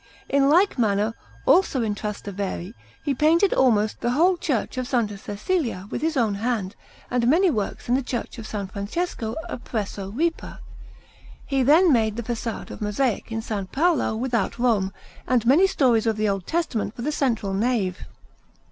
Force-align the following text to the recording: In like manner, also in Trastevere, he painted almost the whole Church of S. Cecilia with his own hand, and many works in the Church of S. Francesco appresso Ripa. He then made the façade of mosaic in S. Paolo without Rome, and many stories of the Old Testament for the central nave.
In 0.27 0.49
like 0.49 0.79
manner, 0.79 1.13
also 1.45 1.83
in 1.83 1.93
Trastevere, 1.93 2.73
he 3.03 3.13
painted 3.13 3.53
almost 3.53 3.99
the 4.01 4.09
whole 4.13 4.35
Church 4.35 4.75
of 4.79 4.91
S. 4.91 5.21
Cecilia 5.21 5.85
with 5.91 6.01
his 6.01 6.17
own 6.17 6.33
hand, 6.33 6.75
and 7.11 7.27
many 7.27 7.51
works 7.51 7.87
in 7.87 7.93
the 7.93 8.01
Church 8.01 8.39
of 8.39 8.51
S. 8.51 8.67
Francesco 8.71 9.35
appresso 9.47 10.09
Ripa. 10.09 10.59
He 11.45 11.61
then 11.61 11.93
made 11.93 12.15
the 12.15 12.23
façade 12.23 12.71
of 12.71 12.81
mosaic 12.81 13.31
in 13.31 13.43
S. 13.47 13.51
Paolo 13.71 14.15
without 14.15 14.57
Rome, 14.57 14.91
and 15.27 15.45
many 15.45 15.67
stories 15.67 16.07
of 16.07 16.17
the 16.17 16.27
Old 16.27 16.47
Testament 16.47 16.95
for 16.95 17.03
the 17.03 17.11
central 17.11 17.53
nave. 17.53 18.07